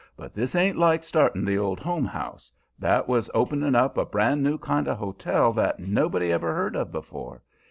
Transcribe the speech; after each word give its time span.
"But 0.17 0.33
this 0.33 0.55
ain't 0.55 0.79
like 0.79 1.03
starting 1.03 1.45
the 1.45 1.59
Old 1.59 1.79
Home 1.79 2.05
House. 2.05 2.51
That 2.79 3.07
was 3.07 3.29
opening 3.35 3.75
up 3.75 3.99
a 3.99 4.03
brand 4.05 4.41
new 4.41 4.57
kind 4.57 4.87
of 4.87 4.97
hotel 4.97 5.53
that 5.53 5.77
nobody 5.79 6.31
ever 6.31 6.55
heard 6.55 6.75
of 6.75 6.91
before. 6.91 7.43